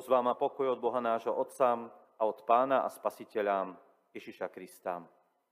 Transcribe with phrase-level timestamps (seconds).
[0.00, 1.76] Milosť vám a pokoj od Boha nášho Otca
[2.16, 3.76] a od Pána a Spasiteľa
[4.16, 5.04] Ježiša Krista.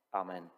[0.08, 0.48] Amen.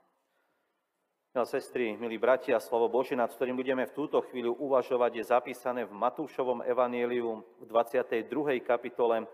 [1.34, 5.82] Milé sestry, milí bratia, slovo Bože, nad ktorým budeme v túto chvíľu uvažovať, je zapísané
[5.82, 8.62] v Matúšovom evanieliu v 22.
[8.62, 9.26] kapitole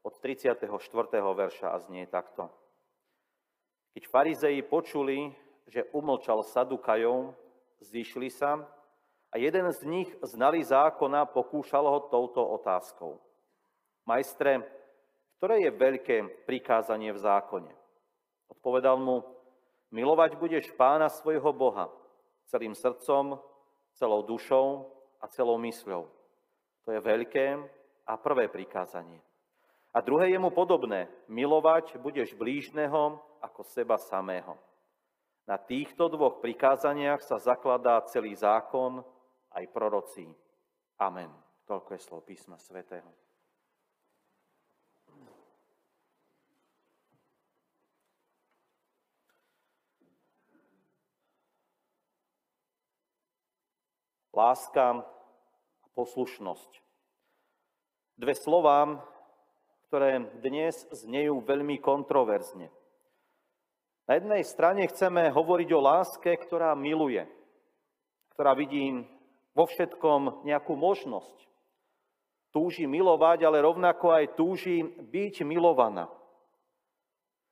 [0.00, 0.72] od 34.
[1.12, 2.48] verša a znie takto.
[3.92, 5.36] Keď farizei počuli,
[5.68, 7.36] že umlčal Sadukajov,
[7.84, 8.56] zišli sa
[9.28, 13.27] a jeden z nich, znali zákona, pokúšal ho touto otázkou.
[14.08, 14.64] Majstre,
[15.36, 17.68] ktoré je veľké prikázanie v zákone?
[18.48, 19.20] Odpovedal mu,
[19.92, 21.92] milovať budeš pána svojho Boha
[22.48, 23.36] celým srdcom,
[23.92, 24.88] celou dušou
[25.20, 26.08] a celou mysľou.
[26.84, 27.60] To je veľké
[28.08, 29.20] a prvé prikázanie.
[29.92, 34.56] A druhé je mu podobné, milovať budeš blížneho ako seba samého.
[35.44, 39.04] Na týchto dvoch prikázaniach sa zakladá celý zákon
[39.52, 40.32] aj proroci.
[40.96, 41.28] Amen.
[41.68, 43.27] Toľko je slov písma svätého.
[54.38, 55.02] Láska
[55.82, 56.70] a poslušnosť.
[58.22, 59.02] Dve slova,
[59.90, 62.70] ktoré dnes znejú veľmi kontroverzne.
[64.06, 67.26] Na jednej strane chceme hovoriť o láske, ktorá miluje,
[68.38, 69.02] ktorá vidí
[69.58, 71.34] vo všetkom nejakú možnosť.
[72.54, 76.06] Túži milovať, ale rovnako aj túži byť milovaná.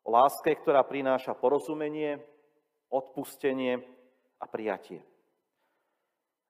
[0.07, 2.23] O láske, ktorá prináša porozumenie,
[2.95, 3.83] odpustenie
[4.39, 5.03] a prijatie.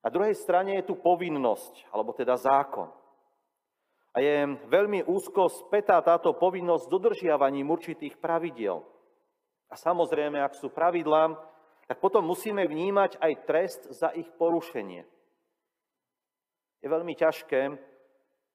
[0.05, 2.92] Na druhej strane je tu povinnosť, alebo teda zákon.
[4.16, 8.80] A je veľmi úzko spätá táto povinnosť s dodržiavaním určitých pravidiel.
[9.69, 11.36] A samozrejme, ak sú pravidlá,
[11.86, 15.05] tak potom musíme vnímať aj trest za ich porušenie.
[16.80, 17.77] Je veľmi ťažké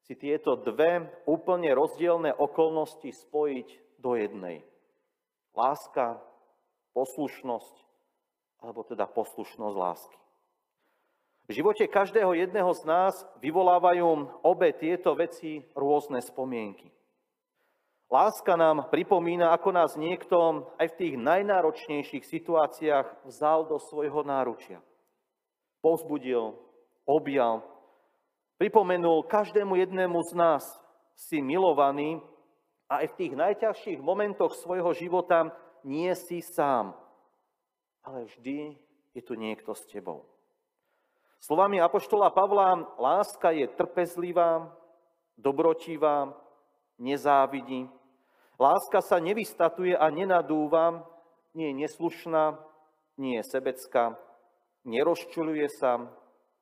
[0.01, 4.65] si tieto dve úplne rozdielne okolnosti spojiť do jednej.
[5.53, 6.17] Láska,
[6.95, 7.75] poslušnosť,
[8.65, 10.20] alebo teda poslušnosť lásky.
[11.51, 16.87] V živote každého jedného z nás vyvolávajú obe tieto veci rôzne spomienky.
[18.07, 24.79] Láska nám pripomína, ako nás niekto aj v tých najnáročnejších situáciách vzal do svojho náručia.
[25.83, 26.55] Povzbudil,
[27.03, 27.67] objal,
[28.55, 30.63] pripomenul každému jednému z nás,
[31.19, 32.23] si milovaný
[32.87, 35.51] a aj v tých najťažších momentoch svojho života
[35.83, 36.95] nie si sám,
[38.07, 38.79] ale vždy
[39.11, 40.31] je tu niekto s tebou.
[41.41, 44.69] Slovami Apoštola Pavla, láska je trpezlivá,
[45.33, 46.37] dobrotivá,
[47.01, 47.89] nezávidí.
[48.61, 51.01] Láska sa nevystatuje a nenadúva,
[51.57, 52.61] nie je neslušná,
[53.17, 54.13] nie je sebecká,
[54.85, 56.13] nerozčuluje sa,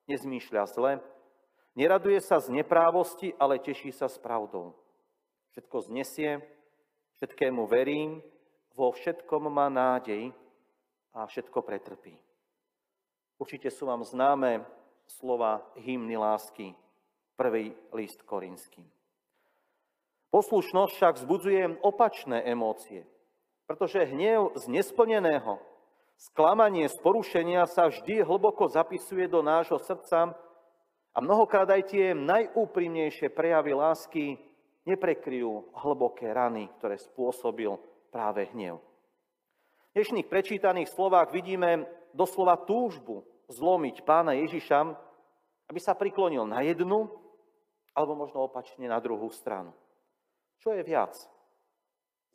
[0.08, 1.04] nezmýšľa zle,
[1.80, 4.76] Neraduje sa z neprávosti, ale teší sa s pravdou.
[5.56, 6.44] Všetko znesie,
[7.16, 8.20] všetkému verím,
[8.76, 10.36] vo všetkom má nádej
[11.16, 12.20] a všetko pretrpí.
[13.40, 14.68] Určite sú vám známe
[15.08, 16.76] slova hymny lásky,
[17.40, 18.84] prvý list korinským.
[20.30, 23.08] Poslušnosť však vzbudzuje opačné emócie,
[23.64, 25.58] pretože hnev z nesplneného,
[26.20, 30.36] sklamanie z porušenia sa vždy hlboko zapisuje do nášho srdca
[31.16, 34.26] a mnohokrát aj tie najúprimnejšie prejavy lásky
[34.84, 37.80] neprekryjú hlboké rany, ktoré spôsobil
[38.12, 38.84] práve hnev.
[39.90, 44.80] V dnešných prečítaných slovách vidíme doslova túžbu zlomiť pána Ježiša,
[45.70, 47.10] aby sa priklonil na jednu,
[47.98, 49.74] alebo možno opačne na druhú stranu.
[50.62, 51.18] Čo je viac?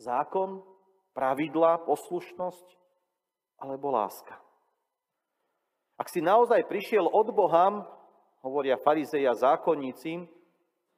[0.02, 0.60] Zákon,
[1.14, 2.66] pravidla, poslušnosť
[3.62, 4.34] alebo láska?
[5.94, 7.86] Ak si naozaj prišiel od Boha,
[8.42, 10.26] hovoria farizeja zákonníci,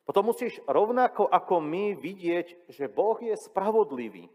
[0.09, 4.31] potom musíš rovnako ako my vidieť, že Boh je spravodlivý.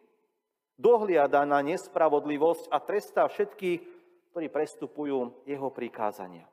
[0.78, 4.01] Dohliada na nespravodlivosť a trestá všetkých,
[4.32, 6.48] ktorí prestupujú jeho prikázania.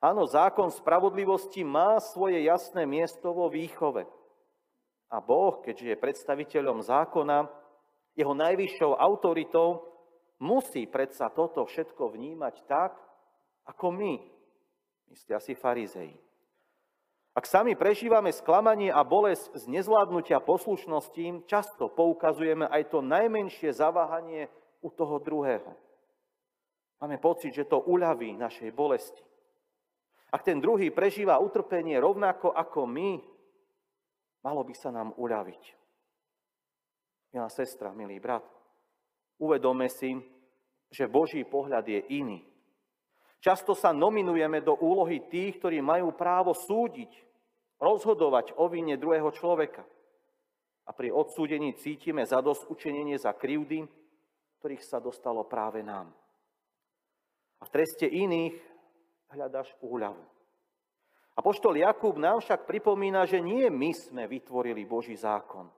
[0.00, 4.08] Áno, zákon spravodlivosti má svoje jasné miesto vo výchove.
[5.12, 7.50] A Boh, keďže je predstaviteľom zákona,
[8.16, 9.84] jeho najvyššou autoritou,
[10.40, 12.96] musí predsa toto všetko vnímať tak,
[13.68, 14.14] ako my,
[15.10, 16.14] Myslia si farizei.
[17.34, 24.46] Ak sami prežívame sklamanie a bolesť z nezvládnutia poslušnosti, často poukazujeme aj to najmenšie zaváhanie
[24.78, 25.74] u toho druhého.
[27.00, 29.24] Máme pocit, že to uľaví našej bolesti.
[30.30, 33.18] Ak ten druhý prežíva utrpenie rovnako ako my,
[34.44, 35.62] malo by sa nám uľaviť.
[37.32, 38.44] Milá sestra, milý brat,
[39.40, 40.12] uvedome si,
[40.90, 42.44] že Boží pohľad je iný.
[43.40, 47.08] Často sa nominujeme do úlohy tých, ktorí majú právo súdiť,
[47.80, 49.80] rozhodovať o vine druhého človeka.
[50.84, 53.88] A pri odsúdení cítime zadosť učenenie za krivdy,
[54.60, 56.12] ktorých sa dostalo práve nám.
[57.70, 58.58] V treste iných
[59.30, 60.26] hľadaš úľavu.
[61.38, 65.70] A poštol Jakub nám však pripomína, že nie my sme vytvorili Boží zákon.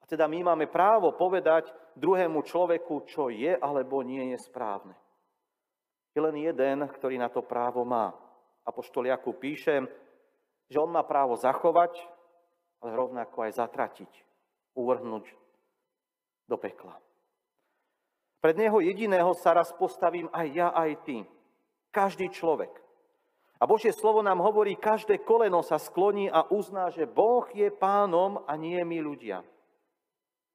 [0.00, 1.68] A teda my máme právo povedať
[2.00, 4.96] druhému človeku, čo je alebo nie je správne.
[6.16, 8.16] Je len jeden, ktorý na to právo má.
[8.64, 9.84] A poštol Jakub píše,
[10.72, 11.94] že on má právo zachovať,
[12.80, 14.12] ale rovnako aj zatratiť,
[14.72, 15.28] uvrhnúť
[16.48, 16.96] do pekla.
[18.38, 21.16] Pred neho jediného sa raz postavím aj ja, aj ty.
[21.90, 22.70] Každý človek.
[23.58, 28.46] A Božie slovo nám hovorí, každé koleno sa skloní a uzná, že Boh je pánom
[28.46, 29.42] a nie my ľudia.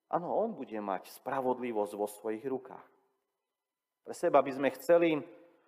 [0.07, 2.87] Áno, On bude mať spravodlivosť vo svojich rukách.
[4.07, 5.19] Pre seba by sme chceli,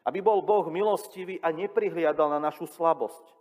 [0.08, 3.36] aby bol Boh milostivý a neprihliadal na našu slabosť.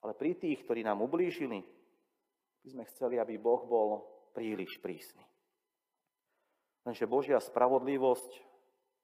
[0.00, 1.60] Ale pri tých, ktorí nám ublížili,
[2.62, 3.88] by sme chceli, aby Boh bol
[4.32, 5.31] príliš prísny.
[6.82, 8.42] Lenže Božia spravodlivosť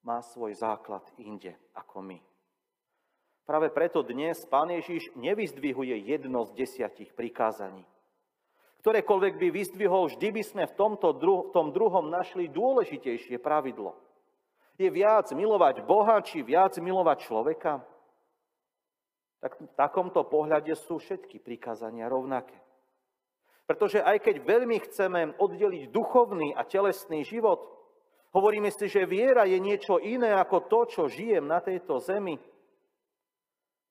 [0.02, 2.18] má svoj základ inde ako my.
[3.48, 7.86] Práve preto dnes Pán Ježiš nevyzdvihuje jedno z desiatich prikázaní.
[8.84, 13.96] Ktorékoľvek by vyzdvihol, vždy by sme v tomto dru- tom druhom našli dôležitejšie pravidlo.
[14.78, 17.82] Je viac milovať Boha, či viac milovať človeka?
[19.42, 22.54] Tak v takomto pohľade sú všetky prikázania rovnaké.
[23.68, 27.68] Pretože aj keď veľmi chceme oddeliť duchovný a telesný život,
[28.32, 32.40] hovoríme si, že viera je niečo iné ako to, čo žijem na tejto zemi,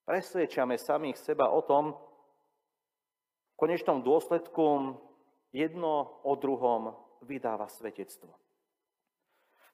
[0.10, 1.94] presvedčame samých seba o tom,
[3.54, 4.98] v konečnom dôsledku
[5.54, 8.34] jedno o druhom vydáva svetectvo.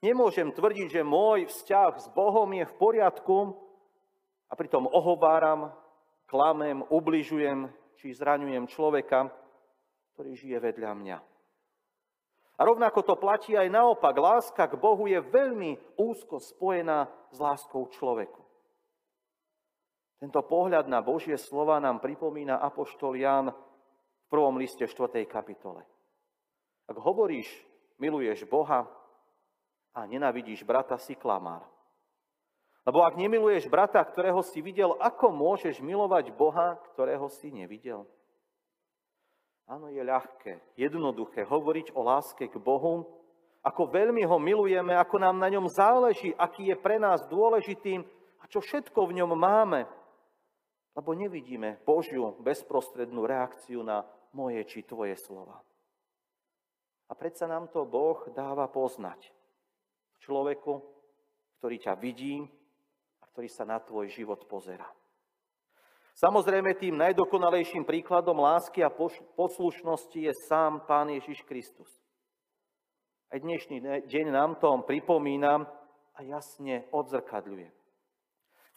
[0.03, 3.55] Nemôžem tvrdiť, že môj vzťah s Bohom je v poriadku
[4.51, 5.71] a pritom ohováram,
[6.27, 9.31] klamem, ubližujem či zraňujem človeka,
[10.13, 11.17] ktorý žije vedľa mňa.
[12.53, 14.13] A rovnako to platí aj naopak.
[14.13, 18.45] Láska k Bohu je veľmi úzko spojená s láskou človeku.
[20.21, 25.25] Tento pohľad na Božie slova nám pripomína Apoštol Jan v prvom liste 4.
[25.27, 25.83] kapitole.
[26.87, 27.49] Ak hovoríš,
[27.99, 28.87] miluješ Boha
[29.91, 31.65] a nenavidíš brata, si klamár.
[32.85, 38.07] Lebo ak nemiluješ brata, ktorého si videl, ako môžeš milovať Boha, ktorého si nevidel?
[39.67, 43.07] Áno, je ľahké, jednoduché hovoriť o láske k Bohu,
[43.63, 48.03] ako veľmi ho milujeme, ako nám na ňom záleží, aký je pre nás dôležitým
[48.43, 49.87] a čo všetko v ňom máme.
[50.93, 54.03] Lebo nevidíme Božiu bezprostrednú reakciu na
[54.35, 55.63] moje či tvoje slova.
[57.07, 59.31] A predsa nám to Boh dáva poznať.
[60.19, 60.83] Človeku,
[61.59, 62.43] ktorý ťa vidí
[63.21, 64.85] a ktorý sa na tvoj život pozera.
[66.13, 68.93] Samozrejme, tým najdokonalejším príkladom lásky a
[69.33, 71.89] poslušnosti je sám Pán Ježiš Kristus.
[73.33, 75.65] Aj dnešný deň nám to pripomína
[76.13, 77.65] a jasne odzrkadľuje.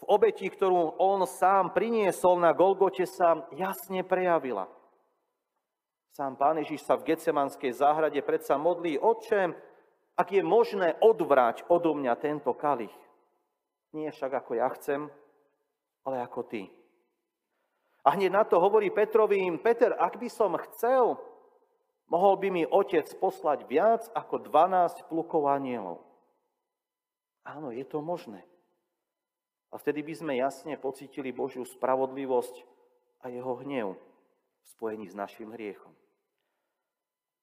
[0.01, 4.73] V obeti, ktorú on sám priniesol na Golgote, sa jasne prejavila.
[6.17, 9.53] Sám Pán Ježiš sa v Gecemanskej záhrade predsa modlí, Otče,
[10.17, 12.97] ak je možné odvrať odo mňa tento kalich.
[13.93, 15.13] Nie však ako ja chcem,
[16.01, 16.73] ale ako ty.
[18.07, 21.19] A hneď na to hovorí Petrovi im, Peter, ak by som chcel,
[22.07, 26.07] mohol by mi otec poslať viac ako 12 plukov anielov.
[27.43, 28.47] Áno, je to možné.
[29.75, 32.63] A vtedy by sme jasne pocítili Božiu spravodlivosť
[33.27, 35.91] a jeho hnev v spojení s našim hriechom.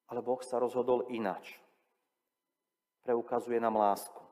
[0.07, 1.59] Ale Boh sa rozhodol inač.
[3.03, 4.23] Preukazuje nám lásku.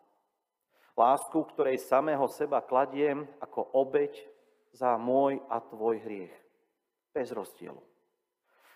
[0.95, 4.30] Lásku, ktorej samého seba kladiem ako obeď
[4.71, 6.35] za môj a tvoj hriech.
[7.11, 7.79] Bez rozdielu.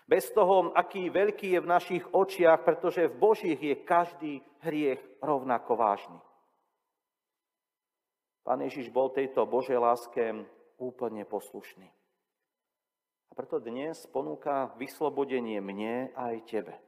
[0.06, 5.74] Bez toho, aký veľký je v našich očiach, pretože v Božích je každý hriech rovnako
[5.74, 6.20] vážny.
[8.46, 10.46] Pán Ježiš bol tejto Božej láske
[10.78, 11.90] úplne poslušný.
[13.26, 16.78] A preto dnes ponúka vyslobodenie mne aj tebe.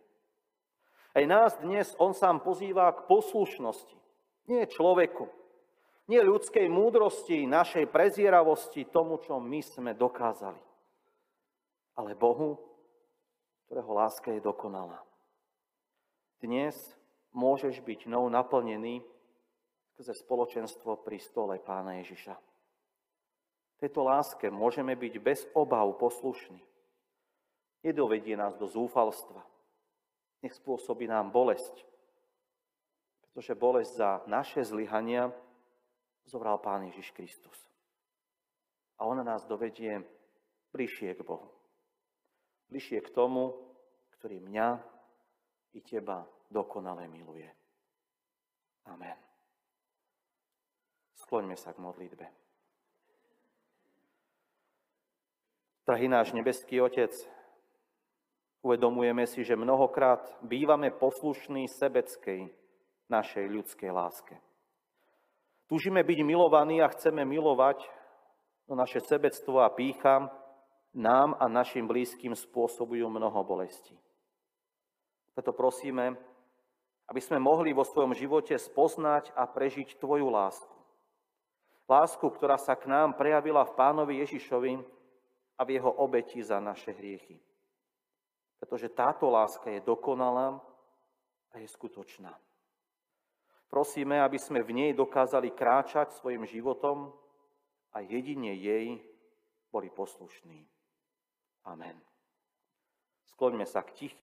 [1.19, 3.99] Aj nás dnes on sám pozýva k poslušnosti.
[4.47, 5.27] Nie človeku,
[6.09, 10.61] nie ľudskej múdrosti, našej prezieravosti, tomu, čo my sme dokázali.
[12.01, 12.57] Ale Bohu,
[13.69, 15.05] ktorého láska je dokonalá.
[16.41, 16.75] Dnes
[17.37, 19.05] môžeš byť nou naplnený
[19.93, 22.39] skrze spoločenstvo pri stole pána Ježiša.
[23.79, 26.59] Tejto láske môžeme byť bez obav poslušní.
[27.85, 29.45] Nedovedie nás do zúfalstva.
[30.41, 31.87] Nech spôsobí nám bolesť.
[33.23, 35.31] Pretože bolesť za naše zlyhania
[36.29, 37.57] zobral Pán Ježiš Kristus.
[39.01, 40.05] A ona nás dovedie
[40.77, 41.49] bližšie k Bohu.
[42.69, 43.57] Bližšie k tomu,
[44.21, 44.69] ktorý mňa
[45.73, 47.49] i teba dokonale miluje.
[48.85, 49.17] Amen.
[51.17, 52.27] Skloňme sa k modlitbe.
[55.89, 57.17] Drahý náš nebeský Otec,
[58.61, 62.53] uvedomujeme si, že mnohokrát bývame poslušní sebeckej
[63.09, 64.37] našej ľudskej láske.
[65.69, 67.85] Túžime byť milovaní a chceme milovať,
[68.67, 70.33] no naše sebectvo a pícha
[70.97, 73.93] nám a našim blízkym spôsobujú mnoho bolesti.
[75.37, 76.17] Preto prosíme,
[77.09, 80.77] aby sme mohli vo svojom živote spoznať a prežiť Tvoju lásku.
[81.89, 84.81] Lásku, ktorá sa k nám prejavila v Pánovi Ježišovi
[85.57, 87.41] a v Jeho obeti za naše hriechy.
[88.57, 90.61] Pretože táto láska je dokonalá
[91.53, 92.33] a je skutočná.
[93.69, 97.13] Prosíme, aby sme v nej dokázali kráčať svojim životom
[97.93, 98.97] a jedine jej
[99.69, 100.65] boli poslušní.
[101.69, 102.01] Amen.
[103.29, 104.15] Skloňme sa k tich